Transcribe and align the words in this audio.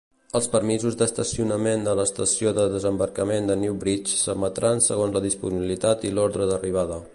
Els 0.37 0.45
permisos 0.53 0.95
d'estacionament 1.01 1.83
de 1.87 1.93
l'estació 1.99 2.53
de 2.59 2.65
desembarcament 2.77 3.51
de 3.51 3.59
New 3.65 3.77
Bridge, 3.85 4.17
s'emetran 4.23 4.83
segons 4.89 5.17
la 5.19 5.25
disponibilitat 5.29 6.11
i 6.11 6.15
l'ordre 6.17 6.53
d'arribada. 6.53 7.03